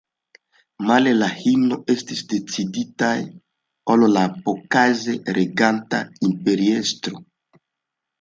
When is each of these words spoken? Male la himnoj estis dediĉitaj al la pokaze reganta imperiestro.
Male 0.91 1.11
la 1.17 1.25
himnoj 1.41 1.77
estis 1.93 2.23
dediĉitaj 2.31 3.11
al 3.95 4.05
la 4.15 4.23
pokaze 4.47 5.15
reganta 5.39 6.01
imperiestro. 6.29 7.21